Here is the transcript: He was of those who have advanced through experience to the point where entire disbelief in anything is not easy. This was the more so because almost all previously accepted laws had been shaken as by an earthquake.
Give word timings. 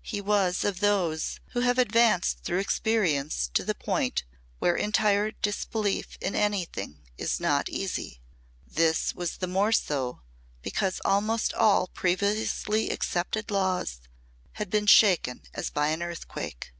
He 0.00 0.22
was 0.22 0.64
of 0.64 0.80
those 0.80 1.38
who 1.48 1.60
have 1.60 1.76
advanced 1.76 2.38
through 2.44 2.60
experience 2.60 3.50
to 3.52 3.62
the 3.62 3.74
point 3.74 4.24
where 4.58 4.74
entire 4.74 5.32
disbelief 5.32 6.16
in 6.18 6.34
anything 6.34 7.00
is 7.18 7.38
not 7.38 7.68
easy. 7.68 8.22
This 8.66 9.14
was 9.14 9.36
the 9.36 9.46
more 9.46 9.70
so 9.70 10.22
because 10.62 11.02
almost 11.04 11.52
all 11.52 11.88
previously 11.88 12.88
accepted 12.88 13.50
laws 13.50 14.00
had 14.52 14.70
been 14.70 14.86
shaken 14.86 15.42
as 15.52 15.68
by 15.68 15.88
an 15.88 16.00
earthquake. 16.02 16.72